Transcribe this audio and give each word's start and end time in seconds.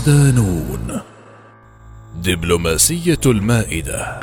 صدانون 0.00 1.00
دبلوماسية 2.22 3.20
المائدة. 3.26 4.20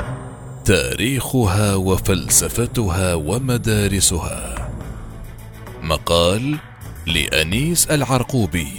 تاريخها 0.64 1.74
وفلسفتها 1.74 3.14
ومدارسها. 3.14 4.70
مقال 5.82 6.56
لأنيس 7.06 7.86
العرقوبي. 7.86 8.72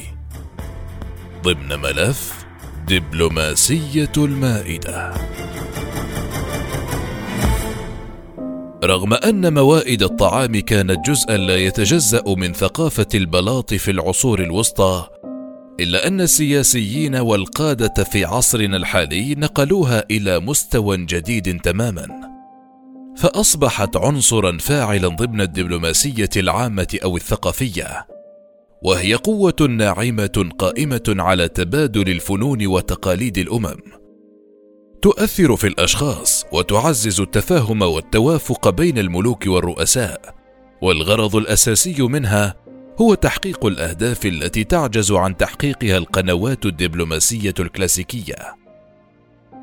ضمن 1.43 1.79
ملف 1.79 2.45
دبلوماسية 2.87 4.11
المائدة. 4.17 5.13
رغم 8.83 9.13
أن 9.13 9.53
موائد 9.53 10.03
الطعام 10.03 10.59
كانت 10.59 11.05
جزءا 11.05 11.37
لا 11.37 11.55
يتجزأ 11.55 12.23
من 12.37 12.53
ثقافة 12.53 13.07
البلاط 13.15 13.73
في 13.73 13.91
العصور 13.91 14.39
الوسطى 14.39 15.07
إلا 15.79 16.07
أن 16.07 16.21
السياسيين 16.21 17.15
والقادة 17.15 18.03
في 18.03 18.25
عصرنا 18.25 18.77
الحالي 18.77 19.35
نقلوها 19.35 20.05
إلى 20.11 20.39
مستوى 20.39 20.97
جديد 20.97 21.61
تماما. 21.61 22.07
فأصبحت 23.17 23.97
عنصرا 23.97 24.57
فاعلا 24.57 25.07
ضمن 25.07 25.41
الدبلوماسية 25.41 26.29
العامة 26.37 26.99
أو 27.03 27.17
الثقافية. 27.17 28.07
وهي 28.83 29.13
قوة 29.13 29.55
ناعمة 29.69 30.49
قائمة 30.57 31.03
على 31.09 31.47
تبادل 31.47 32.09
الفنون 32.09 32.67
وتقاليد 32.67 33.37
الأمم. 33.37 33.77
تؤثر 35.01 35.55
في 35.55 35.67
الأشخاص 35.67 36.45
وتعزز 36.51 37.21
التفاهم 37.21 37.81
والتوافق 37.81 38.69
بين 38.69 38.97
الملوك 38.97 39.47
والرؤساء. 39.47 40.35
والغرض 40.81 41.35
الأساسي 41.35 42.01
منها 42.01 42.55
هو 43.01 43.13
تحقيق 43.13 43.65
الأهداف 43.65 44.25
التي 44.25 44.63
تعجز 44.63 45.11
عن 45.11 45.37
تحقيقها 45.37 45.97
القنوات 45.97 46.65
الدبلوماسية 46.65 47.53
الكلاسيكية. 47.59 48.55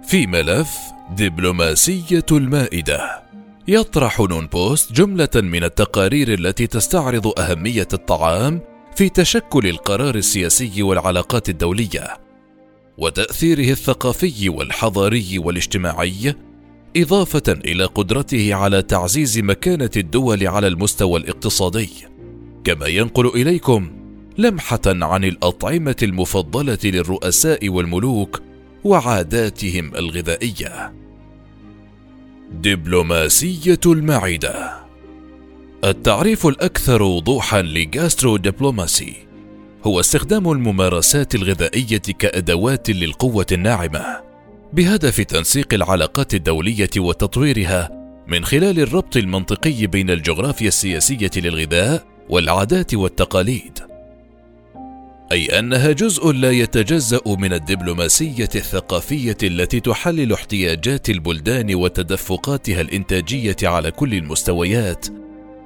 في 0.08 0.26
ملف 0.26 0.70
دبلوماسية 1.16 2.26
المائدة 2.32 3.22
يطرح 3.68 4.20
نون 4.20 4.46
بوست 4.46 4.92
جملة 4.92 5.28
من 5.34 5.64
التقارير 5.64 6.34
التي 6.34 6.66
تستعرض 6.66 7.40
أهمية 7.40 7.88
الطعام 7.92 8.60
في 8.96 9.08
تشكل 9.08 9.66
القرار 9.66 10.14
السياسي 10.14 10.82
والعلاقات 10.82 11.48
الدولية 11.48 12.16
وتأثيره 12.98 13.70
الثقافي 13.70 14.48
والحضاري 14.48 15.38
والاجتماعي 15.38 16.34
إضافة 16.96 17.42
إلى 17.48 17.84
قدرته 17.84 18.54
على 18.54 18.82
تعزيز 18.82 19.38
مكانة 19.38 19.90
الدول 19.96 20.46
على 20.46 20.66
المستوى 20.66 21.20
الاقتصادي. 21.20 22.16
كما 22.67 22.86
ينقل 22.86 23.27
إليكم 23.27 23.91
لمحة 24.39 24.81
عن 24.86 25.25
الأطعمة 25.25 25.97
المفضلة 26.03 26.78
للرؤساء 26.84 27.69
والملوك 27.69 28.42
وعاداتهم 28.84 29.95
الغذائية. 29.95 30.92
دبلوماسية 32.53 33.81
المعدة. 33.87 34.87
التعريف 35.84 36.47
الأكثر 36.47 37.03
وضوحا 37.03 37.62
لجاسترو 37.62 38.37
دبلوماسي 38.37 39.14
هو 39.84 40.00
استخدام 40.00 40.53
الممارسات 40.53 41.34
الغذائية 41.34 42.03
كأدوات 42.19 42.91
للقوة 42.91 43.47
الناعمة 43.53 44.21
بهدف 44.72 45.21
تنسيق 45.21 45.75
العلاقات 45.75 46.34
الدولية 46.34 46.91
وتطويرها 46.97 47.91
من 48.26 48.44
خلال 48.44 48.81
الربط 48.81 49.16
المنطقي 49.16 49.87
بين 49.87 50.10
الجغرافيا 50.10 50.69
السياسية 50.69 51.31
للغذاء 51.37 52.16
والعادات 52.28 52.94
والتقاليد. 52.94 53.78
أي 55.32 55.59
أنها 55.59 55.92
جزء 55.92 56.32
لا 56.32 56.50
يتجزأ 56.50 57.20
من 57.26 57.53
الدبلوماسية 57.53 58.48
الثقافية 58.54 59.37
التي 59.42 59.81
تحلل 59.81 60.32
احتياجات 60.32 61.10
البلدان 61.10 61.75
وتدفقاتها 61.75 62.81
الإنتاجية 62.81 63.56
على 63.62 63.91
كل 63.91 64.14
المستويات 64.14 65.06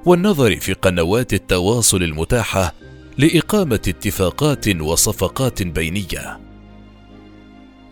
والنظر 0.05 0.55
في 0.55 0.73
قنوات 0.73 1.33
التواصل 1.33 2.03
المتاحة 2.03 2.73
لإقامة 3.17 3.75
اتفاقات 3.75 4.67
وصفقات 4.81 5.63
بينية. 5.63 6.39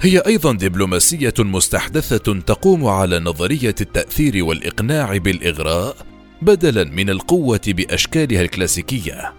هي 0.01 0.19
أيضا 0.19 0.53
دبلوماسية 0.53 1.33
مستحدثة 1.39 2.39
تقوم 2.39 2.85
على 2.85 3.19
نظرية 3.19 3.75
التأثير 3.81 4.43
والإقناع 4.45 5.17
بالإغراء 5.17 5.95
بدلا 6.41 6.83
من 6.83 7.09
القوة 7.09 7.61
بأشكالها 7.67 8.41
الكلاسيكية. 8.41 9.33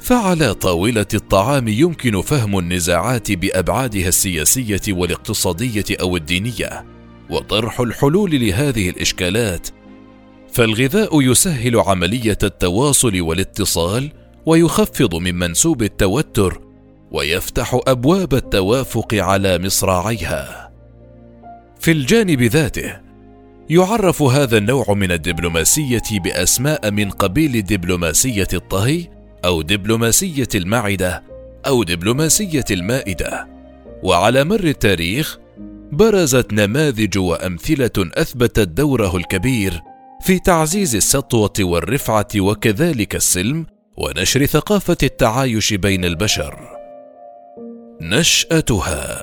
فعلى 0.00 0.54
طاولة 0.54 1.06
الطعام 1.14 1.68
يمكن 1.68 2.22
فهم 2.22 2.58
النزاعات 2.58 3.32
بأبعادها 3.32 4.08
السياسية 4.08 4.80
والاقتصادية 4.88 5.84
أو 6.00 6.16
الدينية 6.16 6.84
وطرح 7.30 7.80
الحلول 7.80 8.30
لهذه 8.40 8.90
الإشكالات. 8.90 9.68
فالغذاء 10.52 11.22
يسهل 11.22 11.76
عملية 11.76 12.38
التواصل 12.42 13.20
والاتصال 13.20 14.12
ويخفض 14.46 15.14
من 15.14 15.34
منسوب 15.34 15.82
التوتر 15.82 16.60
ويفتح 17.10 17.80
أبواب 17.86 18.34
التوافق 18.34 19.14
على 19.14 19.58
مصراعيها. 19.58 20.70
في 21.80 21.90
الجانب 21.90 22.42
ذاته 22.42 23.03
يعرف 23.70 24.22
هذا 24.22 24.58
النوع 24.58 24.94
من 24.94 25.12
الدبلوماسية 25.12 26.02
بأسماء 26.12 26.90
من 26.90 27.10
قبيل 27.10 27.62
دبلوماسية 27.62 28.48
الطهي 28.54 29.08
أو 29.44 29.62
دبلوماسية 29.62 30.48
المعدة 30.54 31.22
أو 31.66 31.82
دبلوماسية 31.82 32.64
المائدة. 32.70 33.48
وعلى 34.02 34.44
مر 34.44 34.64
التاريخ 34.64 35.38
برزت 35.92 36.52
نماذج 36.52 37.18
وأمثلة 37.18 37.90
أثبتت 37.98 38.68
دوره 38.68 39.16
الكبير 39.16 39.80
في 40.22 40.38
تعزيز 40.38 40.96
السطوة 40.96 41.52
والرفعة 41.60 42.28
وكذلك 42.36 43.16
السلم 43.16 43.66
ونشر 43.96 44.46
ثقافة 44.46 44.96
التعايش 45.02 45.74
بين 45.74 46.04
البشر. 46.04 46.58
نشأتها 48.00 49.22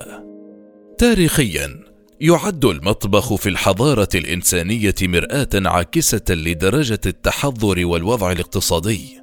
تاريخيا. 0.97 1.80
يعد 2.23 2.65
المطبخ 2.65 3.35
في 3.35 3.49
الحضارة 3.49 4.09
الإنسانية 4.15 4.95
مرآة 5.01 5.49
عاكسة 5.55 6.21
لدرجة 6.29 6.99
التحضر 7.05 7.85
والوضع 7.85 8.31
الاقتصادي. 8.31 9.21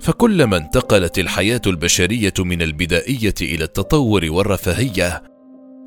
فكلما 0.00 0.56
انتقلت 0.56 1.18
الحياة 1.18 1.60
البشرية 1.66 2.32
من 2.38 2.62
البدائية 2.62 3.34
إلى 3.42 3.64
التطور 3.64 4.24
والرفاهية 4.30 5.22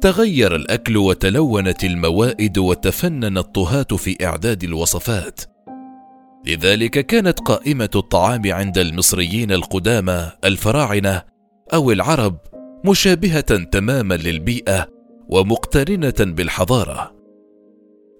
تغير 0.02 0.56
الأكل 0.56 0.98
وتلونت 0.98 1.84
الموائد 1.84 2.58
وتفنن 2.58 3.38
الطهاة 3.38 3.84
في 3.84 4.26
إعداد 4.26 4.64
الوصفات. 4.64 5.42
لذلك 6.48 7.06
كانت 7.06 7.40
قائمة 7.40 7.90
الطعام 7.96 8.54
عند 8.54 8.78
المصريين 8.78 9.52
القدامى 9.52 10.32
الفراعنة 10.44 11.22
أو 11.74 11.92
العرب 11.92 12.38
مشابهة 12.86 13.64
تماما 13.72 14.14
للبيئة 14.14 14.97
ومقترنة 15.30 16.16
بالحضارة 16.20 17.18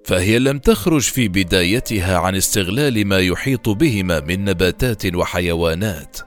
فهي 0.06 0.40
لم 0.40 0.60
تخرج 0.60 1.02
في 1.02 1.28
بدايتها 1.28 2.18
عن 2.18 2.36
استغلال 2.36 3.08
ما 3.08 3.20
يحيط 3.20 3.70
بهما 3.70 4.20
من 4.20 4.46
نباتات 4.46 5.16
وحيوانات. 5.16 6.18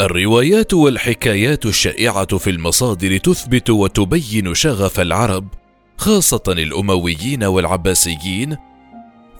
الروايات 0.00 0.74
والحكايات 0.74 1.66
الشائعة 1.66 2.38
في 2.38 2.50
المصادر 2.50 3.16
تثبت 3.16 3.70
وتبين 3.70 4.54
شغف 4.54 5.00
العرب 5.00 5.48
خاصة 5.96 6.42
الأمويين 6.48 7.44
والعباسيين 7.44 8.56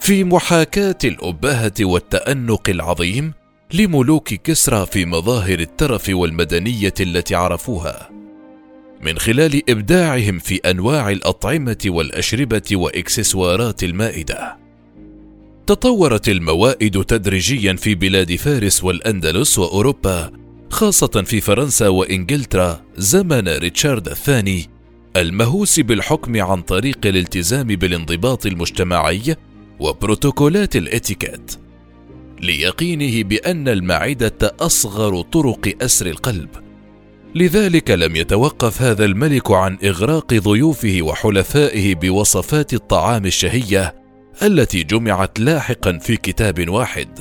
في 0.00 0.24
محاكاة 0.24 0.98
الابهه 1.04 1.74
والتأنق 1.80 2.68
العظيم 2.68 3.32
لملوك 3.74 4.34
كسرى 4.34 4.86
في 4.86 5.04
مظاهر 5.06 5.58
الترف 5.58 6.08
والمدنية 6.08 6.94
التي 7.00 7.34
عرفوها. 7.34 8.10
من 9.02 9.18
خلال 9.18 9.70
إبداعهم 9.70 10.38
في 10.38 10.56
أنواع 10.56 11.10
الأطعمة 11.10 11.78
والأشربة 11.86 12.62
وإكسسوارات 12.72 13.84
المائدة. 13.84 14.56
تطورت 15.66 16.28
الموائد 16.28 17.04
تدريجيا 17.04 17.72
في 17.72 17.94
بلاد 17.94 18.36
فارس 18.36 18.84
والأندلس 18.84 19.58
وأوروبا 19.58 20.32
خاصة 20.70 21.22
في 21.26 21.40
فرنسا 21.40 21.88
وإنجلترا 21.88 22.84
زمن 22.96 23.48
ريتشارد 23.48 24.08
الثاني 24.08 24.70
المهووس 25.16 25.80
بالحكم 25.80 26.42
عن 26.42 26.62
طريق 26.62 27.06
الالتزام 27.06 27.66
بالانضباط 27.66 28.46
المجتمعي 28.46 29.36
وبروتوكولات 29.80 30.76
الإتيكيت 30.76 31.56
ليقينه 32.40 33.22
بأن 33.22 33.68
المعدة 33.68 34.54
أصغر 34.60 35.22
طرق 35.22 35.74
أسر 35.82 36.06
القلب. 36.06 36.67
لذلك 37.34 37.90
لم 37.90 38.16
يتوقف 38.16 38.82
هذا 38.82 39.04
الملك 39.04 39.50
عن 39.50 39.78
إغراق 39.84 40.34
ضيوفه 40.34 40.98
وحلفائه 41.02 41.94
بوصفات 41.94 42.74
الطعام 42.74 43.26
الشهية 43.26 43.94
التي 44.42 44.82
جمعت 44.82 45.40
لاحقا 45.40 45.98
في 45.98 46.16
كتاب 46.16 46.68
واحد 46.68 47.18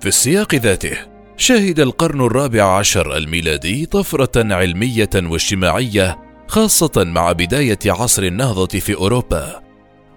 في 0.00 0.08
السياق 0.08 0.54
ذاته 0.54 0.96
شهد 1.36 1.80
القرن 1.80 2.20
الرابع 2.20 2.78
عشر 2.78 3.16
الميلادي 3.16 3.86
طفرة 3.86 4.54
علمية 4.54 5.10
واجتماعية 5.14 6.18
خاصة 6.48 7.04
مع 7.04 7.32
بداية 7.32 7.78
عصر 7.86 8.22
النهضة 8.22 8.78
في 8.78 8.94
أوروبا، 8.94 9.62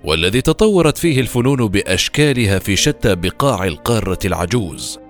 والذي 0.04 0.42
تطورت 0.42 0.98
فيه 0.98 1.22
الفنون 1.22 1.68
بأشكالها 1.68 2.60
في 2.60 2.76
شتى 2.76 3.16
بقاع 3.16 3.66
القارة 3.66 4.20
العجوز. 4.26 5.01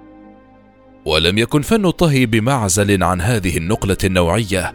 ولم 1.06 1.38
يكن 1.38 1.62
فن 1.62 1.86
الطهي 1.86 2.26
بمعزل 2.26 3.04
عن 3.04 3.22
هذه 3.22 3.58
النقلة 3.58 3.98
النوعية، 4.04 4.74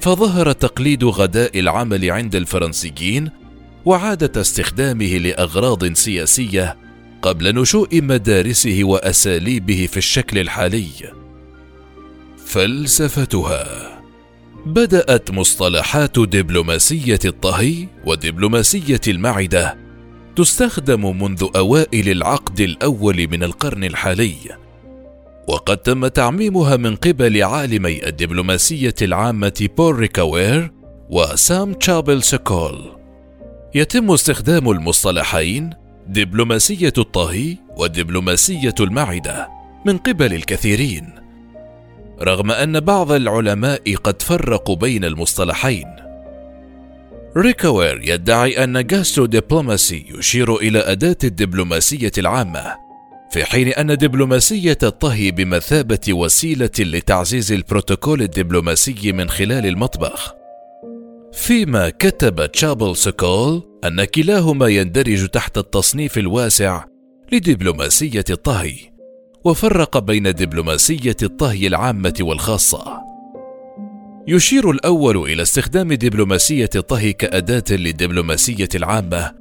فظهر 0.00 0.52
تقليد 0.52 1.04
غداء 1.04 1.58
العمل 1.58 2.10
عند 2.10 2.34
الفرنسيين 2.34 3.30
وعادة 3.84 4.40
استخدامه 4.40 5.18
لأغراض 5.18 5.92
سياسية 5.92 6.76
قبل 7.22 7.54
نشوء 7.54 8.02
مدارسه 8.02 8.80
وأساليبه 8.82 9.88
في 9.90 9.96
الشكل 9.96 10.38
الحالي. 10.38 10.88
فلسفتها 12.46 13.90
بدأت 14.66 15.30
مصطلحات 15.30 16.18
دبلوماسية 16.18 17.18
الطهي 17.24 17.86
ودبلوماسية 18.04 19.00
المعدة 19.08 19.76
تستخدم 20.36 21.22
منذ 21.22 21.48
أوائل 21.56 22.08
العقد 22.08 22.60
الأول 22.60 23.28
من 23.30 23.42
القرن 23.44 23.84
الحالي، 23.84 24.34
وقد 25.50 25.76
تم 25.76 26.06
تعميمها 26.06 26.76
من 26.76 26.96
قبل 26.96 27.42
عالمي 27.42 28.06
الدبلوماسية 28.06 28.94
العامة 29.02 29.68
بول 29.76 29.96
ريكاوير 29.96 30.72
وسام 31.10 31.72
تشابل 31.72 32.22
سكول. 32.22 32.92
يتم 33.74 34.10
استخدام 34.10 34.70
المصطلحين 34.70 35.70
دبلوماسية 36.06 36.92
الطهي 36.98 37.56
ودبلوماسية 37.76 38.74
المعدة 38.80 39.48
من 39.86 39.98
قبل 39.98 40.34
الكثيرين 40.34 41.10
رغم 42.22 42.50
أن 42.50 42.80
بعض 42.80 43.12
العلماء 43.12 43.94
قد 43.94 44.22
فرقوا 44.22 44.76
بين 44.76 45.04
المصطلحين 45.04 45.86
روكوير 47.36 48.00
يدعي 48.04 48.64
أن 48.64 48.86
gastrodiplomacy 48.86 50.04
يشير 50.18 50.56
إلى 50.56 50.78
أداة 50.78 51.18
الدبلوماسية 51.24 52.12
العامة 52.18 52.89
في 53.30 53.44
حين 53.44 53.68
أن 53.68 53.96
دبلوماسية 53.96 54.78
الطهي 54.82 55.30
بمثابة 55.30 56.00
وسيلة 56.10 56.70
لتعزيز 56.78 57.52
البروتوكول 57.52 58.22
الدبلوماسي 58.22 59.12
من 59.12 59.30
خلال 59.30 59.66
المطبخ. 59.66 60.34
فيما 61.32 61.90
كتب 61.90 62.46
تشابل 62.46 62.96
سوكول 62.96 63.62
أن 63.84 64.04
كلاهما 64.04 64.68
يندرج 64.68 65.28
تحت 65.28 65.58
التصنيف 65.58 66.18
الواسع 66.18 66.84
لدبلوماسية 67.32 68.24
الطهي 68.30 68.76
وفرق 69.44 69.98
بين 69.98 70.22
دبلوماسية 70.22 71.16
الطهي 71.22 71.66
العامة 71.66 72.14
والخاصة. 72.20 73.00
يشير 74.28 74.70
الأول 74.70 75.16
إلى 75.16 75.42
استخدام 75.42 75.92
دبلوماسية 75.92 76.70
الطهي 76.76 77.12
كأداة 77.12 77.64
للدبلوماسية 77.70 78.68
العامة 78.74 79.39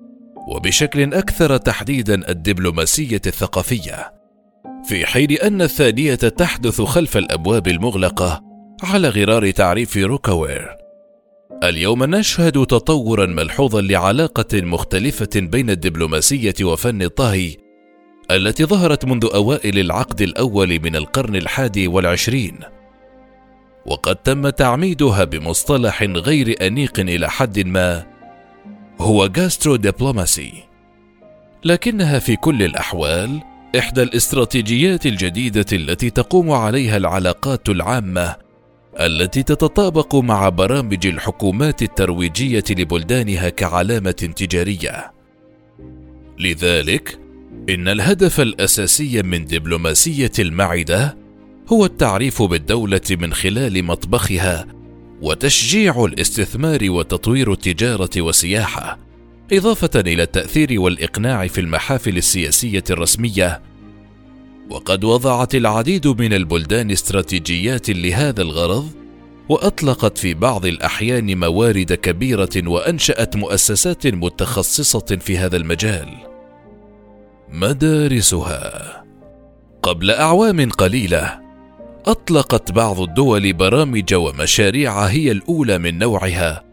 وبشكل 0.50 1.14
أكثر 1.14 1.58
تحديدا 1.58 2.30
الدبلوماسية 2.30 3.22
الثقافية 3.28 4.14
في 4.90 5.06
حين 5.06 5.32
أن 5.32 5.62
الثانية 5.62 6.16
تحدث 6.16 6.82
خلف 6.82 7.18
الأبواب 7.18 7.68
المغلقة 7.68 8.42
على 8.84 9.10
غرار 9.10 9.52
تعريف 9.52 9.98
روكاوير. 9.98 10.78
اليوم 11.64 12.04
نشهد 12.04 12.66
تطورا 12.66 13.26
ملحوظا 13.26 13.82
لعلاقة 13.82 14.62
مختلفة 14.62 15.30
بين 15.36 15.70
الدبلوماسية 15.70 16.54
وفن 16.62 17.02
الطهي 17.02 17.56
التي 18.32 18.66
ظهرت 18.66 19.06
منذ 19.06 19.30
أوائل 19.34 19.80
العقد 19.80 20.22
الأول 20.22 20.80
من 20.80 20.96
القرن 20.96 21.36
الحادي 21.36 21.88
والعشرين. 21.88 22.60
وقد 23.86 24.16
تم 24.16 24.50
تعميدها 24.50 25.24
بمصطلح 25.24 26.04
غير 26.04 26.68
أنيق 26.68 27.00
إلى 27.00 27.30
حد 27.30 27.68
ما 27.68 28.19
هو 29.00 29.28
جاسترو 29.28 29.76
دبلوماسي 29.76 30.54
لكنها 31.66 32.20
في 32.20 32.36
كل 32.36 32.64
الأحوال 32.64 33.42
إحدى 33.78 34.04
الاستراتيجيات 34.04 35.06
الجديدة 35.06 35.66
التي 35.74 36.10
تقوم 36.10 36.52
عليها 36.52 36.98
العلاقات 36.98 37.70
العامة 37.70 38.36
التي 39.00 39.44
تتطابق 39.44 40.16
مع 40.16 40.50
برامج 40.50 41.08
الحكومات 41.08 41.82
الترويجية 41.82 42.64
لبلدانها 42.70 43.50
كعلامة 43.50 44.12
تجارية. 44.12 45.12
لذلك 46.40 47.20
إن 47.70 47.88
الهدف 47.88 48.42
الأساسي 48.42 49.22
من 49.22 49.46
دبلوماسية 49.46 50.32
المعدة 50.40 51.18
هو 51.68 51.86
التعريف 51.86 52.42
بالدولة 52.42 53.02
من 53.12 53.34
خلال 53.34 53.86
مطبخها 53.86 54.79
وتشجيع 55.22 56.06
الاستثمار 56.06 56.80
وتطوير 56.90 57.52
التجارة 57.52 58.10
والسياحة، 58.18 58.98
إضافة 59.52 59.90
إلى 59.96 60.24
التأثير 60.24 60.82
والإقناع 60.82 61.48
في 61.48 61.62
المحافل 61.62 62.18
السياسية 62.18 62.84
الرسمية. 62.90 63.62
وقد 64.70 65.04
وضعت 65.04 65.56
العديد 65.56 66.08
من 66.08 66.34
البلدان 66.34 66.92
استراتيجيات 66.92 67.90
لهذا 67.90 68.42
الغرض، 68.42 68.90
وأطلقت 69.50 70.18
في 70.18 70.34
بعض 70.34 70.66
الأحيان 70.66 71.40
موارد 71.40 71.94
كبيرة 71.94 72.50
وأنشأت 72.68 73.36
مؤسسات 73.36 74.08
متخصصة 74.08 75.18
في 75.22 75.38
هذا 75.38 75.58
المجال. 75.58 76.08
مدارسها 77.50 79.04
قبل 79.84 80.12
أعوام 80.12 80.70
قليلة 80.70 81.49
أطلقت 82.10 82.72
بعض 82.72 83.00
الدول 83.00 83.54
برامج 83.54 84.14
ومشاريع 84.14 85.06
هي 85.06 85.32
الأولى 85.32 85.78
من 85.78 85.98
نوعها 85.98 86.64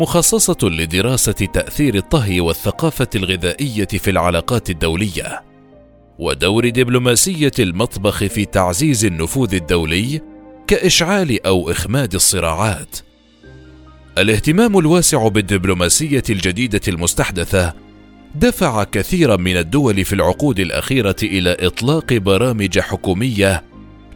مخصصة 0.00 0.56
لدراسة 0.62 1.32
تأثير 1.32 1.94
الطهي 1.94 2.40
والثقافة 2.40 3.08
الغذائية 3.14 3.86
في 3.86 4.10
العلاقات 4.10 4.70
الدولية. 4.70 5.42
ودور 6.18 6.68
دبلوماسية 6.68 7.52
المطبخ 7.58 8.24
في 8.24 8.44
تعزيز 8.44 9.04
النفوذ 9.04 9.54
الدولي 9.54 10.20
كإشعال 10.66 11.46
أو 11.46 11.70
إخماد 11.70 12.14
الصراعات. 12.14 12.96
الاهتمام 14.18 14.78
الواسع 14.78 15.28
بالدبلوماسية 15.28 16.24
الجديدة 16.30 16.80
المستحدثة 16.88 17.74
دفع 18.34 18.84
كثيرا 18.84 19.36
من 19.36 19.56
الدول 19.56 20.04
في 20.04 20.12
العقود 20.12 20.60
الأخيرة 20.60 21.16
إلى 21.22 21.56
إطلاق 21.60 22.12
برامج 22.12 22.78
حكومية 22.78 23.64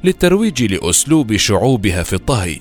للترويج 0.04 0.72
لأسلوب 0.72 1.36
شعوبها 1.36 2.02
في 2.02 2.12
الطهي 2.12 2.58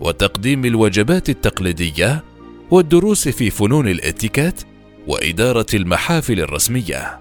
وتقديم 0.00 0.64
الوجبات 0.64 1.28
التقليدية 1.28 2.24
والدروس 2.70 3.28
في 3.28 3.50
فنون 3.50 3.88
الإتيكيت 3.88 4.62
وإدارة 5.06 5.66
المحافل 5.74 6.40
الرسمية. 6.40 7.20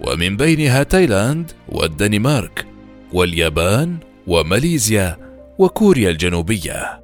ومن 0.00 0.36
بينها 0.36 0.82
تايلاند 0.82 1.52
والدنمارك 1.68 2.66
واليابان 3.12 3.96
وماليزيا 4.26 5.16
وكوريا 5.58 6.10
الجنوبية. 6.10 7.00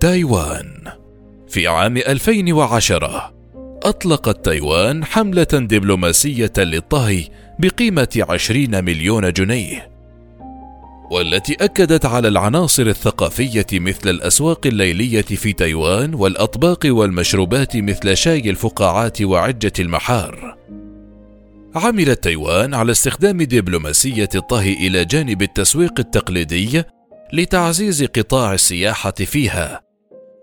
تايوان. 0.00 0.84
في 1.48 1.66
عام 1.66 1.96
2010 1.96 3.32
أطلقت 3.82 4.44
تايوان 4.44 5.04
حملة 5.04 5.44
دبلوماسية 5.44 6.52
للطهي 6.58 7.24
بقيمة 7.58 8.24
عشرين 8.28 8.84
مليون 8.84 9.32
جنيه. 9.32 9.89
والتي 11.10 11.56
أكدت 11.60 12.06
على 12.06 12.28
العناصر 12.28 12.82
الثقافية 12.82 13.66
مثل 13.72 14.08
الأسواق 14.08 14.66
الليلية 14.66 15.22
في 15.22 15.52
تايوان 15.52 16.14
والأطباق 16.14 16.80
والمشروبات 16.84 17.76
مثل 17.76 18.16
شاي 18.16 18.50
الفقاعات 18.50 19.22
وعجة 19.22 19.72
المحار. 19.78 20.56
عملت 21.74 22.24
تايوان 22.24 22.74
على 22.74 22.92
استخدام 22.92 23.42
دبلوماسية 23.42 24.28
الطهي 24.34 24.72
إلى 24.72 25.04
جانب 25.04 25.42
التسويق 25.42 25.92
التقليدي 25.98 26.82
لتعزيز 27.32 28.04
قطاع 28.04 28.54
السياحة 28.54 29.10
فيها، 29.10 29.80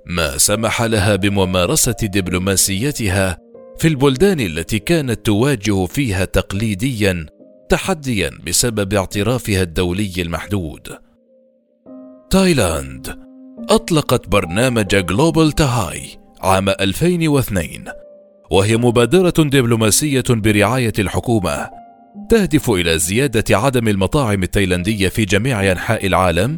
ما 0.06 0.38
سمح 0.38 0.82
لها 0.82 1.16
بممارسة 1.16 1.96
دبلوماسيتها 2.04 3.38
في 3.80 3.88
البلدان 3.88 4.40
التي 4.40 4.80
كانت 4.80 5.26
تواجه 5.26 5.86
فيها 5.86 6.26
تقليديا 6.26 7.26
تحديا 7.70 8.32
بسبب 8.48 8.94
اعترافها 8.94 9.62
الدولي 9.62 10.14
المحدود. 10.18 10.98
تايلاند 12.30 13.20
أطلقت 13.70 14.28
برنامج 14.28 14.88
Global 14.88 15.52
Thai 15.52 16.02
عام 16.42 16.70
2002 16.70 17.86
وهي 18.52 18.78
مبادرة 18.78 19.34
دبلوماسية 19.38 20.24
برعاية 20.30 20.94
الحكومة 21.00 21.70
تهدف 22.30 22.70
إلى 22.70 22.98
زيادة 22.98 23.58
عدم 23.58 23.88
المطاعم 23.88 24.44
التايلاندية 24.44 25.10
في 25.10 25.26
جميع 25.26 25.72
أنحاء 25.72 26.08
العالم 26.08 26.58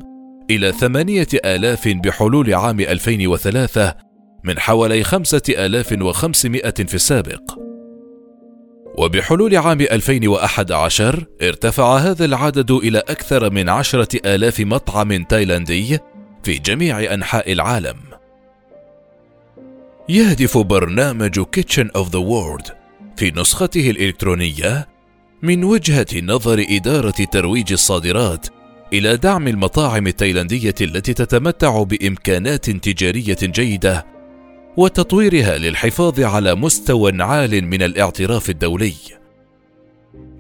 إلى 0.51 0.71
ثمانية 0.71 1.27
آلاف 1.45 1.87
بحلول 1.87 2.53
عام 2.53 2.79
2003 2.79 3.93
من 4.43 4.59
حوالي 4.59 5.03
خمسة 5.03 5.41
آلاف 5.49 5.95
وخمسمائة 6.01 6.73
في 6.87 6.95
السابق. 6.95 7.68
وبحلول 9.00 9.56
عام 9.56 9.82
2011 9.82 11.25
ارتفع 11.41 11.98
هذا 11.98 12.25
العدد 12.25 12.72
إلى 12.72 12.98
أكثر 12.98 13.50
من 13.50 13.70
عشرة 13.70 14.08
آلاف 14.25 14.60
مطعم 14.60 15.24
تايلاندي 15.24 16.00
في 16.44 16.58
جميع 16.58 17.13
أنحاء 17.13 17.51
العالم. 17.51 17.96
يهدف 20.10 20.58
برنامج 20.58 21.39
Kitchen 21.39 21.88
of 21.98 22.06
the 22.10 22.22
World 22.22 22.72
في 23.18 23.32
نسخته 23.36 23.89
الإلكترونية 23.89 24.88
من 25.41 25.63
وجهة 25.63 26.22
نظر 26.24 26.65
إدارة 26.70 27.25
ترويج 27.32 27.72
الصادرات 27.72 28.48
إلى 28.94 29.18
دعم 29.18 29.48
المطاعم 29.48 30.08
التايلاندية 30.08 30.75
التي 30.82 31.13
تتمتع 31.13 31.84
بإمكانات 31.84 32.70
تجارية 32.70 33.38
جيدة 33.41 34.18
وتطويرها 34.77 35.57
للحفاظ 35.57 36.19
على 36.19 36.55
مستوى 36.55 37.23
عال 37.23 37.65
من 37.65 37.81
الاعتراف 37.81 38.49
الدولي. 38.49 38.93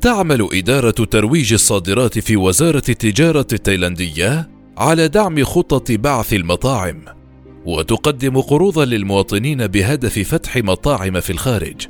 تعمل 0.01 0.49
إدارة 0.53 0.91
ترويج 0.91 1.53
الصادرات 1.53 2.19
في 2.19 2.37
وزارة 2.37 2.83
التجارة 2.89 3.47
التايلاندية 3.53 4.49
على 4.77 5.07
دعم 5.07 5.43
خطط 5.43 5.91
بعث 5.91 6.33
المطاعم، 6.33 7.05
وتقدم 7.65 8.41
قروضا 8.41 8.85
للمواطنين 8.85 9.67
بهدف 9.67 10.19
فتح 10.19 10.57
مطاعم 10.57 11.19
في 11.19 11.29
الخارج. 11.29 11.87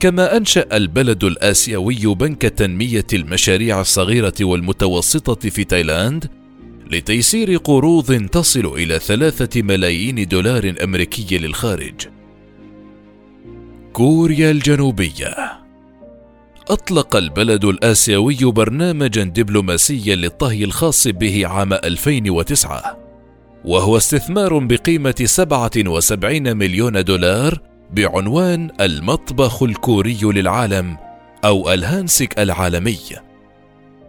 كما 0.00 0.36
أنشأ 0.36 0.66
البلد 0.72 1.24
الآسيوي 1.24 2.14
بنك 2.14 2.42
تنمية 2.42 3.06
المشاريع 3.12 3.80
الصغيرة 3.80 4.34
والمتوسطة 4.40 5.50
في 5.50 5.64
تايلاند 5.64 6.41
لتيسير 6.92 7.56
قروض 7.56 8.26
تصل 8.26 8.66
إلى 8.66 8.98
ثلاثة 8.98 9.62
ملايين 9.62 10.28
دولار 10.28 10.74
أمريكي 10.84 11.38
للخارج. 11.38 12.08
كوريا 13.92 14.50
الجنوبية 14.50 15.34
أطلق 16.68 17.16
البلد 17.16 17.64
الآسيوي 17.64 18.38
برنامجا 18.44 19.24
دبلوماسيا 19.24 20.14
للطهي 20.14 20.64
الخاص 20.64 21.08
به 21.08 21.46
عام 21.46 21.72
2009 21.72 22.98
وهو 23.64 23.96
استثمار 23.96 24.58
بقيمة 24.58 25.22
77 25.24 26.56
مليون 26.56 27.04
دولار 27.04 27.58
بعنوان 27.92 28.70
المطبخ 28.80 29.62
الكوري 29.62 30.18
للعالم 30.22 30.96
أو 31.44 31.72
الهانسك 31.72 32.38
العالمي 32.38 32.98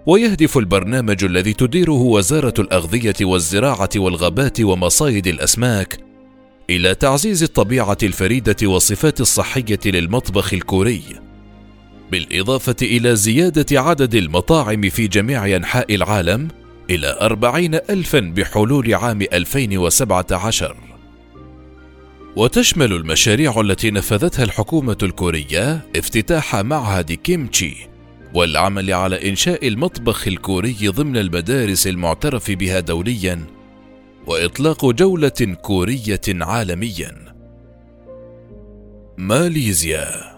ويهدف 0.05 0.57
البرنامج 0.57 1.23
الذي 1.23 1.53
تديره 1.53 2.01
وزارة 2.01 2.53
الأغذية 2.59 3.15
والزراعة 3.21 3.89
والغابات 3.95 4.61
ومصايد 4.61 5.27
الأسماك 5.27 5.99
إلى 6.69 6.95
تعزيز 6.95 7.43
الطبيعة 7.43 7.97
الفريدة 8.03 8.55
والصفات 8.63 9.21
الصحية 9.21 9.79
للمطبخ 9.85 10.53
الكوري 10.53 11.01
بالإضافة 12.11 12.75
إلى 12.81 13.15
زيادة 13.15 13.81
عدد 13.81 14.15
المطاعم 14.15 14.89
في 14.89 15.07
جميع 15.07 15.55
أنحاء 15.55 15.95
العالم 15.95 16.47
إلى 16.89 17.17
أربعين 17.21 17.75
ألفا 17.75 18.19
بحلول 18.19 18.93
عام 18.93 19.21
2017 19.21 20.75
وتشمل 22.35 22.93
المشاريع 22.93 23.61
التي 23.61 23.91
نفذتها 23.91 24.43
الحكومة 24.43 24.97
الكورية 25.03 25.81
افتتاح 25.95 26.55
معهد 26.55 27.11
كيمتشي. 27.11 27.92
والعمل 28.33 28.93
على 28.93 29.29
إنشاء 29.29 29.67
المطبخ 29.67 30.27
الكوري 30.27 30.87
ضمن 30.87 31.17
المدارس 31.17 31.87
المعترف 31.87 32.51
بها 32.51 32.79
دوليا 32.79 33.45
وإطلاق 34.27 34.85
جولة 34.85 35.57
كورية 35.61 36.21
عالميا. 36.27 37.33
ماليزيا. 39.17 40.33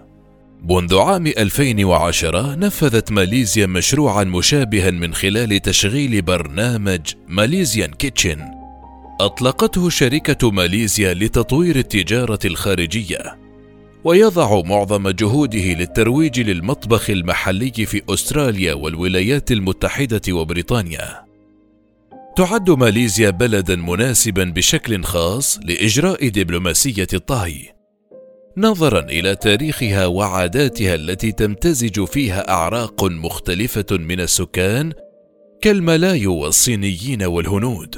منذ 0.69 0.97
عام 0.97 1.27
2010 1.27 2.55
نفذت 2.55 3.11
ماليزيا 3.11 3.65
مشروعا 3.65 4.23
مشابها 4.23 4.91
من 4.91 5.13
خلال 5.13 5.61
تشغيل 5.61 6.21
برنامج 6.21 7.01
Malaysian 7.27 7.91
Kitchen. 7.91 8.41
أطلقته 9.21 9.89
شركة 9.89 10.51
ماليزيا 10.51 11.13
لتطوير 11.13 11.75
التجارة 11.75 12.39
الخارجية. 12.45 13.44
ويضع 14.05 14.61
معظم 14.61 15.09
جهوده 15.09 15.73
للترويج 15.73 16.39
للمطبخ 16.39 17.09
المحلي 17.09 17.71
في 17.71 18.01
أستراليا 18.09 18.73
والولايات 18.73 19.51
المتحدة 19.51 20.21
وبريطانيا. 20.33 21.25
تعد 22.37 22.69
ماليزيا 22.69 23.29
بلدا 23.29 23.75
مناسبا 23.75 24.43
بشكل 24.43 25.03
خاص 25.03 25.59
لإجراء 25.59 26.29
دبلوماسية 26.29 27.07
الطهي. 27.13 27.61
نظرا 28.57 28.99
إلى 28.99 29.35
تاريخها 29.35 30.05
وعاداتها 30.05 30.95
التي 30.95 31.31
تمتزج 31.31 32.03
فيها 32.03 32.49
أعراق 32.49 33.03
مختلفة 33.03 33.85
من 33.91 34.19
السكان 34.19 34.93
كالملايو 35.61 36.33
والصينيين 36.33 37.23
والهنود. 37.23 37.95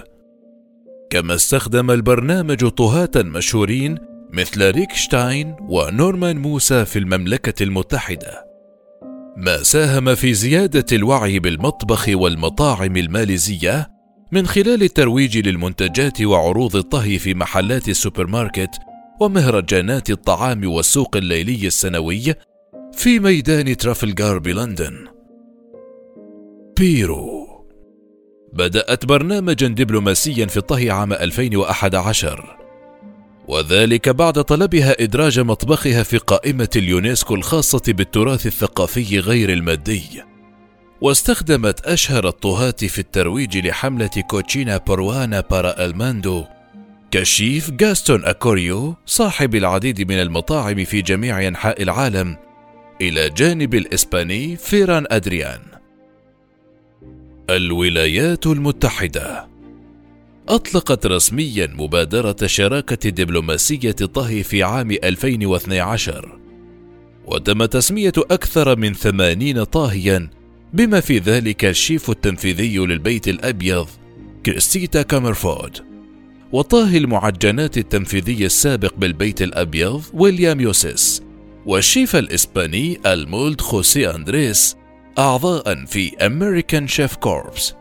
كما 1.09 1.35
استخدم 1.35 1.91
البرنامج 1.91 2.67
طهاة 2.67 3.11
مشهورين 3.15 4.06
مثل 4.33 4.71
ريك 4.71 5.03
شتاين 5.03 5.55
ونورمان 5.61 6.37
موسى 6.37 6.85
في 6.85 6.99
المملكة 6.99 7.63
المتحدة. 7.63 8.47
ما 9.37 9.63
ساهم 9.63 10.15
في 10.15 10.33
زيادة 10.33 10.85
الوعي 10.91 11.39
بالمطبخ 11.39 12.09
والمطاعم 12.09 12.97
الماليزية 12.97 13.89
من 14.31 14.47
خلال 14.47 14.83
الترويج 14.83 15.37
للمنتجات 15.37 16.21
وعروض 16.21 16.75
الطهي 16.75 17.19
في 17.19 17.33
محلات 17.33 17.89
السوبر 17.89 18.27
ماركت 18.27 18.69
ومهرجانات 19.21 20.09
الطعام 20.09 20.67
والسوق 20.67 21.17
الليلي 21.17 21.67
السنوي 21.67 22.33
في 22.93 23.19
ميدان 23.19 23.77
ترافلغار 23.77 24.39
بلندن. 24.39 25.07
بيرو. 26.77 27.47
بدأت 28.53 29.05
برنامجا 29.05 29.67
دبلوماسيا 29.67 30.45
في 30.45 30.57
الطهي 30.57 30.89
عام 30.89 31.13
2011 31.13 32.57
وذلك 33.47 34.09
بعد 34.09 34.43
طلبها 34.43 35.03
إدراج 35.03 35.39
مطبخها 35.39 36.03
في 36.03 36.17
قائمة 36.17 36.69
اليونسكو 36.75 37.35
الخاصة 37.35 37.81
بالتراث 37.87 38.45
الثقافي 38.45 39.19
غير 39.19 39.53
المادي. 39.53 40.23
واستخدمت 41.01 41.85
أشهر 41.85 42.27
الطهاة 42.27 42.71
في 42.71 42.99
الترويج 42.99 43.57
لحملة 43.57 44.09
Cocina 44.27 44.77
Peruana 44.77 45.39
Para 45.51 45.85
el 45.85 46.02
Mundo 46.02 46.45
كشيف 47.11 47.71
جاستون 47.71 48.25
أكوريو 48.25 48.95
صاحب 49.05 49.55
العديد 49.55 50.11
من 50.11 50.19
المطاعم 50.19 50.83
في 50.83 51.01
جميع 51.01 51.47
أنحاء 51.47 51.83
العالم 51.83 52.37
إلى 53.01 53.29
جانب 53.29 53.75
الإسباني 53.75 54.55
فيران 54.55 55.05
أدريا. 55.11 55.59
الولايات 57.49 58.47
المتحدة 58.47 59.47
أطلقت 60.49 61.05
رسميا 61.05 61.67
مبادرة 61.67 62.35
شراكة 62.45 63.09
دبلوماسية 63.09 63.91
طهي 63.91 64.43
في 64.43 64.63
عام 64.63 64.91
2012 64.91 66.39
وتم 67.25 67.65
تسمية 67.65 68.13
أكثر 68.17 68.77
من 68.77 68.93
ثمانين 68.93 69.63
طاهيا 69.63 70.29
بما 70.73 70.99
في 70.99 71.17
ذلك 71.17 71.65
الشيف 71.65 72.09
التنفيذي 72.09 72.77
للبيت 72.77 73.27
الأبيض 73.27 73.87
كريستيتا 74.45 75.01
كامرفورد 75.01 75.77
وطاهي 76.51 76.97
المعجنات 76.97 77.77
التنفيذي 77.77 78.45
السابق 78.45 78.93
بالبيت 78.97 79.41
الأبيض 79.41 80.03
ويليام 80.13 80.61
يوسيس 80.61 81.23
والشيف 81.65 82.15
الإسباني 82.15 82.99
المولد 83.05 83.61
خوسي 83.61 84.09
أندريس 84.09 84.75
أعضاء 85.17 85.85
في 85.85 86.25
American 86.25 86.87
Chef 86.87 87.15
Corps. 87.15 87.73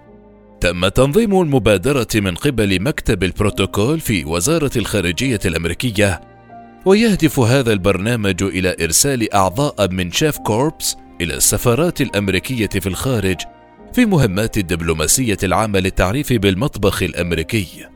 تم 0.60 0.88
تنظيم 0.88 1.40
المبادرة 1.40 2.06
من 2.14 2.34
قبل 2.34 2.82
مكتب 2.82 3.24
البروتوكول 3.24 4.00
في 4.00 4.24
وزارة 4.24 4.70
الخارجية 4.76 5.40
الأمريكية 5.44 6.20
ويهدف 6.84 7.38
هذا 7.38 7.72
البرنامج 7.72 8.42
إلى 8.42 8.76
إرسال 8.80 9.34
أعضاء 9.34 9.90
من 9.90 10.12
Chef 10.12 10.38
Corps 10.38 10.96
إلى 11.20 11.34
السفارات 11.34 12.00
الأمريكية 12.00 12.68
في 12.68 12.86
الخارج 12.86 13.36
في 13.92 14.06
مهمات 14.06 14.58
الدبلوماسية 14.58 15.36
العامة 15.42 15.78
للتعريف 15.78 16.32
بالمطبخ 16.32 17.02
الأمريكي. 17.02 17.86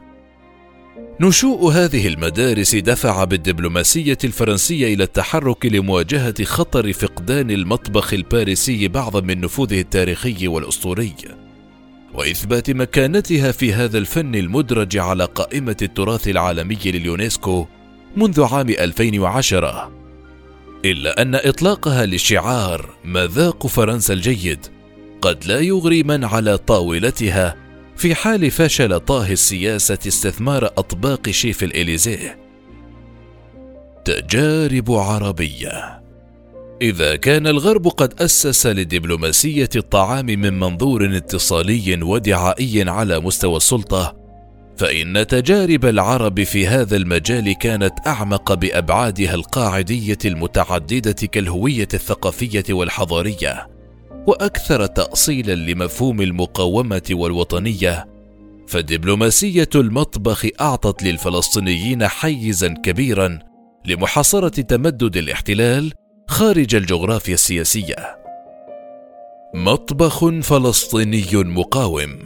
نشوء 1.21 1.73
هذه 1.73 2.09
المدارس 2.09 2.75
دفع 2.75 3.25
بالدبلوماسية 3.25 4.19
الفرنسية 4.25 4.95
إلى 4.95 5.05
التحرك 5.05 5.67
لمواجهة 5.67 6.45
خطر 6.45 6.93
فقدان 6.93 7.51
المطبخ 7.51 8.15
الباريسي 8.15 8.89
بعضا 8.89 9.21
من 9.21 9.41
نفوذه 9.41 9.81
التاريخي 9.81 10.49
والأسطوري. 10.49 11.15
وإثبات 12.15 12.71
مكانتها 12.71 13.53
في 13.53 13.73
هذا 13.73 13.99
الفن 13.99 14.35
المدرج 14.35 14.97
على 14.97 15.25
قائمة 15.25 15.77
التراث 15.83 16.29
العالمي 16.29 16.79
لليونسكو 16.85 17.67
منذ 18.17 18.43
عام 18.43 18.69
2010 18.69 19.93
إلا 20.85 21.23
أن 21.23 21.35
إطلاقها 21.35 22.07
لشعار 22.07 22.95
مذاق 23.05 23.67
فرنسا 23.67 24.15
الجيد 24.15 24.67
قد 25.23 25.45
لا 25.47 25.61
يغري 25.61 26.03
من 26.03 26.25
على 26.25 26.59
طاولتها 26.59 27.57
في 27.97 28.15
حال 28.15 28.51
فشل 28.51 29.01
طاهي 29.01 29.33
السياسة 29.33 29.99
استثمار 30.07 30.65
أطباق 30.65 31.31
شيف 31.31 31.63
الإليزيه. 31.63 32.39
تجارب 34.05 34.93
عربية. 34.93 36.00
إذا 36.83 37.17
كان 37.17 37.47
الغرب 37.47 37.89
قد 37.89 38.23
أسس 38.23 38.67
لدبلوماسية 38.67 39.69
الطعام 39.77 40.27
من 40.27 40.59
منظور 40.59 41.17
اتصالي 41.17 42.03
ودعائي 42.03 42.89
على 42.89 43.21
مستوى 43.21 43.57
السلطة 43.57 44.17
فإن 44.77 45.27
تجارب 45.27 45.85
العرب 45.85 46.43
في 46.43 46.67
هذا 46.67 46.97
المجال 46.97 47.59
كانت 47.59 47.93
أعمق 48.07 48.55
بأبعادها 48.55 49.35
القاعدية 49.35 50.19
المتعددة 50.25 51.13
كالهوية 51.13 51.89
الثقافية 51.95 52.65
والحضارية 52.71 53.69
وأكثر 54.27 54.87
تاصيلا 54.87 55.55
لمفهوم 55.55 56.21
المقاومة 56.21 57.03
والوطنية 57.11 58.09
فدبلوماسية 58.69 59.69
المطبخ 59.75 60.47
أعطت 60.61 61.03
للفلسطينيين 61.03 62.09
حيزا 62.09 62.69
كبيرا 62.69 63.39
لمحاصرة 63.87 64.49
تمدد 64.49 65.17
الاحتلال 65.17 65.93
خارج 66.31 66.75
الجغرافيا 66.75 67.35
السياسية. 67.35 68.19
مطبخ 69.55 70.25
فلسطيني 70.43 71.27
مقاوم. 71.35 72.19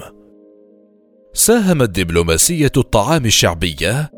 ساهمت 1.33 1.91
دبلوماسية 2.01 2.73
الطعام 2.77 3.25
الشعبية 3.27 4.11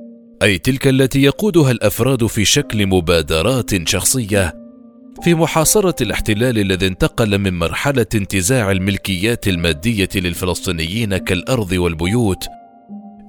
أي 0.43 0.59
تلك 0.59 0.89
التي 0.89 1.23
يقودها 1.23 1.71
الأفراد 1.71 2.27
في 2.27 2.45
شكل 2.45 2.87
مبادرات 2.87 3.89
شخصية 3.89 4.55
في 5.23 5.35
محاصرة 5.35 5.95
الاحتلال 6.01 6.59
الذي 6.59 6.87
انتقل 6.87 7.39
من 7.39 7.59
مرحلة 7.59 8.07
انتزاع 8.15 8.71
الملكيات 8.71 9.49
المادية 9.49 10.09
للفلسطينيين 10.15 11.17
كالأرض 11.17 11.73
والبيوت 11.73 12.45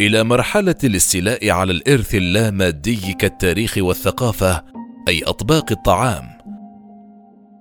إلى 0.02 0.24
مرحلة 0.24 0.76
الاستيلاء 0.84 1.50
على 1.50 1.72
الإرث 1.72 2.16
اللامادي 2.16 3.14
كالتاريخ 3.14 3.78
والثقافة 3.78 4.64
أي 5.08 5.24
أطباق 5.24 5.72
الطعام. 5.72 6.37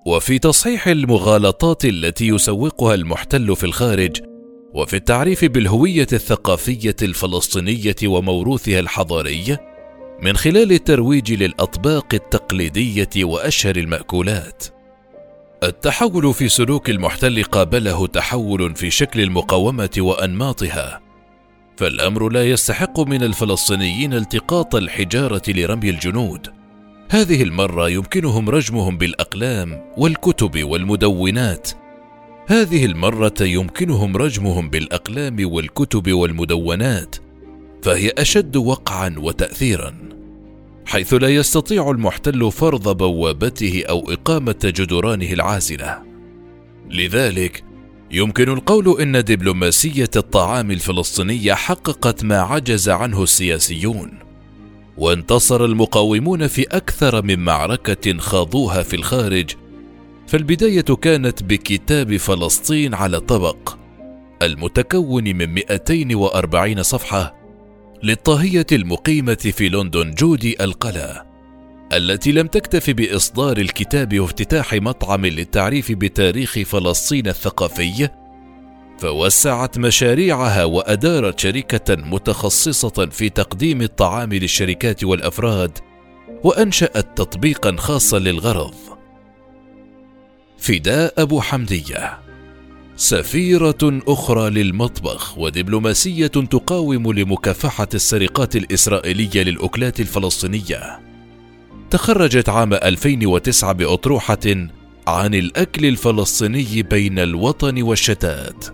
وفي 0.06 0.38
تصحيح 0.38 0.88
المغالطات 0.88 1.84
التي 1.84 2.26
يسوقها 2.28 2.94
المحتل 2.94 3.56
في 3.56 3.64
الخارج 3.64 4.20
وفي 4.74 4.96
التعريف 4.96 5.44
بالهوية 5.44 6.06
الثقافية 6.12 6.96
الفلسطينية 7.02 7.96
وموروثها 8.04 8.80
الحضاري 8.80 9.58
من 10.22 10.36
خلال 10.36 10.72
الترويج 10.72 11.32
للأطباق 11.32 12.14
التقليدية 12.14 13.24
وأشهر 13.24 13.76
المأكولات. 13.76 14.64
التحول 15.62 16.34
في 16.34 16.48
سلوك 16.48 16.90
المحتل 16.90 17.42
قابله 17.42 18.06
تحول 18.06 18.74
في 18.74 18.90
شكل 18.90 19.20
المقاومة 19.20 19.90
وأنماطها 19.98 21.00
فالأمر 21.76 22.28
لا 22.28 22.50
يستحق 22.50 23.00
من 23.00 23.22
الفلسطينيين 23.22 24.14
التقاط 24.14 24.74
الحجارة 24.74 25.42
لرمي 25.48 25.90
الجنود. 25.90 26.55
هذه 27.08 27.42
المرة 27.42 27.88
يمكنهم 27.88 28.50
رجمهم 28.50 28.98
بالأقلام 28.98 29.92
والكتب 29.96 30.64
والمدونات. 30.64 31.70
هذه 32.46 32.84
المرة 32.84 33.34
يمكنهم 33.40 34.16
رجمهم 34.16 34.70
بالأقلام 34.70 35.36
والكتب 35.52 36.12
والمدونات 36.12 37.16
فهي 37.82 38.12
أشد 38.18 38.56
وقعا 38.56 39.14
وتاثيرا 39.18 39.94
حيث 40.86 41.14
لا 41.14 41.28
يستطيع 41.28 41.90
المحتل 41.90 42.52
فرض 42.52 42.96
بوابته 42.96 43.84
أو 43.88 44.12
إقامة 44.12 44.56
جدرانه 44.64 45.32
العازلة. 45.32 46.02
لذلك 46.90 47.64
يمكن 48.10 48.48
القول 48.48 49.00
إن 49.00 49.24
دبلوماسية 49.24 50.10
الطعام 50.16 50.70
الفلسطينية 50.70 51.54
حققت 51.54 52.24
ما 52.24 52.40
عجز 52.40 52.88
عنه 52.88 53.22
السياسيون. 53.22 54.25
وانتصر 54.98 55.64
المقاومون 55.64 56.46
في 56.46 56.62
أكثر 56.62 57.22
من 57.22 57.38
معركة 57.38 58.18
خاضوها 58.18 58.82
في 58.82 58.96
الخارج. 58.96 59.50
فالبداية 60.26 60.80
كانت 60.80 61.42
بكتاب 61.42 62.16
فلسطين 62.16 62.94
على 62.94 63.20
طبق 63.20 63.76
المتكون 64.42 65.24
من 65.24 65.54
240 65.54 66.82
صفحة 66.82 67.34
للطاهية 68.02 68.66
المقيمة 68.72 69.34
في 69.34 69.68
لندن 69.68 70.10
جودي 70.10 70.64
القلا 70.64 71.26
التي 71.92 72.32
لم 72.32 72.46
تكتف 72.46 72.90
بإصدار 72.90 73.56
الكتاب 73.58 74.20
وافتتاح 74.20 74.74
مطعم 74.74 75.26
للتعريف 75.26 75.92
بتاريخ 75.92 76.58
فلسطين 76.58 77.28
الثقافي 77.28 78.08
فوسعت 78.98 79.78
مشاريعها 79.78 80.64
وأدارت 80.64 81.40
شركة 81.40 81.96
متخصصة 81.96 83.08
في 83.10 83.28
تقديم 83.28 83.82
الطعام 83.82 84.32
للشركات 84.32 85.04
والأفراد 85.04 85.78
وأنشأت 86.44 87.18
تطبيقا 87.18 87.76
خاصا 87.76 88.18
للغرض. 88.18 88.74
فداء 90.58 91.22
أبو 91.22 91.40
حمدية. 91.40 92.18
سفيرة 92.96 94.00
أخرى 94.08 94.50
للمطبخ 94.50 95.38
ودبلوماسية 95.38 96.26
تقاوم 96.26 97.12
لمكافحة 97.12 97.88
السرقات 97.94 98.56
الإسرائيلية 98.56 99.42
للأكلات 99.42 100.00
الفلسطينية. 100.00 101.00
تخرجت 101.90 102.48
عام 102.48 102.74
2009 102.74 103.72
بأطروحة 103.72 104.68
عن 105.06 105.34
الأكل 105.34 105.86
الفلسطيني 105.86 106.82
بين 106.82 107.18
الوطن 107.18 107.82
والشتات. 107.82 108.64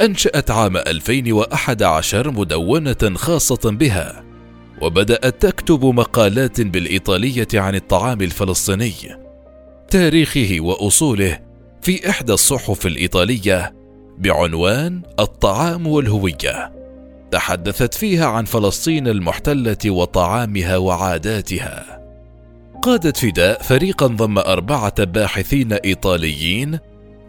أنشأت 0.00 0.50
عام 0.50 0.76
2011 0.76 2.30
مدونة 2.30 3.14
خاصة 3.14 3.70
بها، 3.70 4.24
وبدأت 4.82 5.42
تكتب 5.46 5.84
مقالات 5.84 6.60
بالإيطالية 6.60 7.48
عن 7.54 7.74
الطعام 7.74 8.20
الفلسطيني، 8.20 8.92
تاريخه 9.90 10.56
وأصوله 10.60 11.40
في 11.82 12.10
إحدى 12.10 12.32
الصحف 12.32 12.86
الإيطالية 12.86 13.74
بعنوان 14.18 15.02
الطعام 15.18 15.86
والهوية. 15.86 16.72
تحدثت 17.30 17.94
فيها 17.94 18.26
عن 18.26 18.44
فلسطين 18.44 19.08
المحتلة 19.08 19.90
وطعامها 19.90 20.76
وعاداتها. 20.76 22.04
قادت 22.82 23.16
فداء 23.16 23.62
فريقا 23.62 24.06
ضم 24.06 24.38
أربعة 24.38 25.04
باحثين 25.04 25.72
إيطاليين 25.72 26.78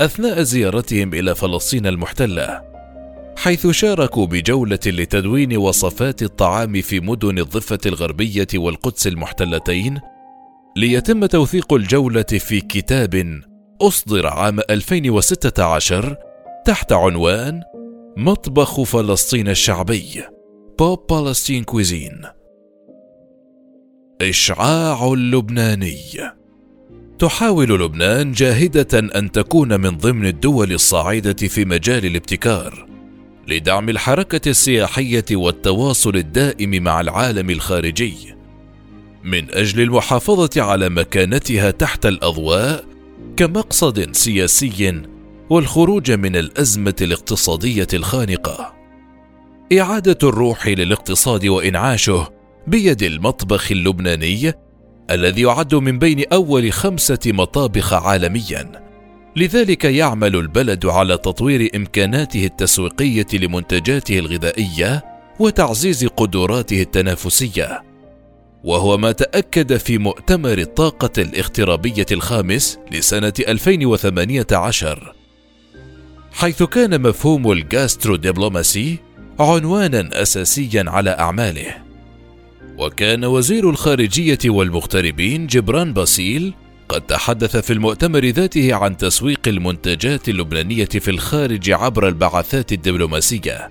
أثناء 0.01 0.41
زيارتهم 0.41 1.13
إلى 1.13 1.35
فلسطين 1.35 1.87
المحتلة 1.87 2.61
حيث 3.37 3.67
شاركوا 3.67 4.25
بجولة 4.25 4.79
لتدوين 4.85 5.57
وصفات 5.57 6.23
الطعام 6.23 6.81
في 6.81 6.99
مدن 6.99 7.39
الضفة 7.39 7.79
الغربية 7.85 8.47
والقدس 8.55 9.07
المحتلتين 9.07 9.99
ليتم 10.77 11.25
توثيق 11.25 11.73
الجولة 11.73 12.23
في 12.23 12.61
كتاب 12.61 13.41
أصدر 13.81 14.27
عام 14.27 14.59
2016 14.59 16.15
تحت 16.65 16.91
عنوان 16.91 17.61
مطبخ 18.17 18.81
فلسطين 18.81 19.47
الشعبي 19.47 20.23
بوب 20.79 21.07
بالستين 21.09 21.63
كويزين 21.63 22.21
إشعاع 24.21 25.13
اللبناني 25.13 25.99
تحاول 27.19 27.69
لبنان 27.81 28.31
جاهدة 28.31 28.99
أن 28.99 29.31
تكون 29.31 29.81
من 29.81 29.89
ضمن 29.89 30.25
الدول 30.25 30.73
الصاعدة 30.73 31.47
في 31.47 31.65
مجال 31.65 32.05
الابتكار 32.05 32.87
لدعم 33.47 33.89
الحركة 33.89 34.49
السياحية 34.49 35.25
والتواصل 35.31 36.15
الدائم 36.15 36.83
مع 36.83 37.01
العالم 37.01 37.49
الخارجي. 37.49 38.35
من 39.23 39.51
أجل 39.51 39.81
المحافظة 39.81 40.61
على 40.61 40.89
مكانتها 40.89 41.71
تحت 41.71 42.05
الأضواء 42.05 42.85
كمقصد 43.37 44.15
سياسي 44.15 45.01
والخروج 45.49 46.11
من 46.11 46.35
الأزمة 46.35 46.95
الاقتصادية 47.01 47.87
الخانقة. 47.93 48.73
إعادة 49.79 50.17
الروح 50.23 50.67
للاقتصاد 50.67 51.47
وإنعاشه 51.47 52.31
بيد 52.67 53.03
المطبخ 53.03 53.71
اللبناني 53.71 54.53
الذي 55.11 55.41
يعد 55.41 55.75
من 55.75 55.99
بين 55.99 56.23
أول 56.33 56.73
خمسة 56.73 57.19
مطابخ 57.25 57.93
عالميا. 57.93 58.85
لذلك 59.35 59.85
يعمل 59.85 60.35
البلد 60.35 60.85
على 60.85 61.17
تطوير 61.17 61.69
إمكاناته 61.75 62.45
التسويقية 62.45 63.27
لمنتجاته 63.33 64.19
الغذائية 64.19 65.05
وتعزيز 65.39 66.05
قدراته 66.05 66.81
التنافسية. 66.81 67.83
وهو 68.63 68.97
ما 68.97 69.11
تأكد 69.11 69.77
في 69.77 69.97
مؤتمر 69.97 70.57
الطاقة 70.57 71.21
الاغترابيه 71.21 72.05
الخامس 72.11 72.79
لسنة 72.91 73.33
2018 73.39 75.13
حيث 76.31 76.63
كان 76.63 77.01
مفهوم 77.01 77.51
ال 77.51 78.15
gastrodiplomacy 78.15 78.97
عنوانا 79.39 80.21
اساسيا 80.21 80.83
على 80.87 81.09
أعماله. 81.09 81.84
وكان 82.77 83.25
وزير 83.25 83.69
الخارجية 83.69 84.37
والمغتربين 84.45 85.47
جبران 85.47 85.93
باسيل 85.93 86.53
قد 86.89 87.01
تحدث 87.01 87.57
في 87.57 87.73
المؤتمر 87.73 88.25
ذاته 88.25 88.73
عن 88.73 88.97
تسويق 88.97 89.47
المنتجات 89.47 90.29
اللبنانية 90.29 90.85
في 90.85 91.11
الخارج 91.11 91.71
عبر 91.71 92.07
البعثات 92.07 92.73
الدبلوماسية. 92.73 93.69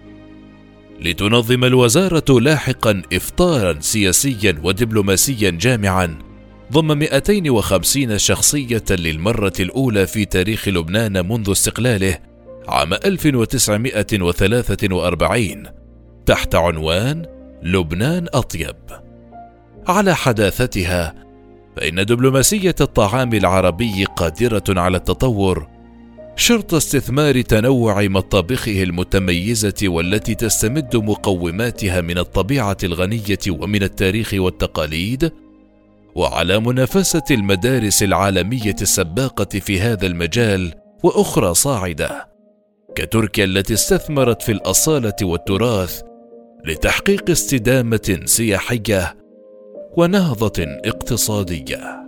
لتنظم 1.01 1.65
الوزارة 1.65 2.41
لاحقا 2.41 3.03
إفطارا 3.13 3.81
سياسيا 3.81 4.61
ودبلوماسيا 4.63 5.51
جامعا 5.51 6.19
ضم 6.73 6.99
250 6.99 8.19
شخصية 8.19 8.85
للمرة 8.91 9.53
الأولى 9.61 10.07
في 10.07 10.25
تاريخ 10.25 10.69
لبنان 10.69 11.29
منذ 11.29 11.51
استقلاله 11.51 12.19
عام 12.69 12.93
1943 12.93 15.63
تحت 16.27 16.55
عنوان 16.55 17.34
لبنان 17.65 18.27
أطيب. 18.35 18.77
على 19.89 20.15
حداثتها 20.15 21.15
فإن 21.77 22.05
دبلوماسية 22.05 22.75
الطعام 22.81 23.35
العربي 23.35 24.05
قادرة 24.05 24.65
على 24.69 24.97
التطور 24.97 25.69
شرط 26.37 26.75
استثمار 26.75 27.41
تنوع 27.41 28.03
مطابخه 28.03 28.83
المتميزة 28.83 29.75
والتي 29.83 30.35
تستمد 30.35 30.97
مقوماتها 30.97 32.01
من 32.01 32.19
الطبيعة 32.19 32.77
الغنية 32.85 33.39
ومن 33.49 33.83
التاريخ 33.83 34.35
والتقاليد 34.35 35.33
وعلى 36.15 36.61
منافسة 36.61 37.25
المدارس 37.31 38.03
العالمية 38.03 38.77
السباقة 38.83 39.59
في 39.59 39.81
هذا 39.81 40.07
المجال 40.07 40.75
وأخرى 41.03 41.55
صاعدة 41.55 42.29
كتركيا 42.95 43.45
التي 43.45 43.75
استثمرت 43.75 44.43
في 44.43 44.53
الأصالة 44.53 45.17
والتراث 45.23 46.03
لتحقيق 46.67 47.31
استدامة 47.31 48.21
سياحية 48.25 49.17
ونهضة 49.97 50.65
اقتصادية. 50.85 52.04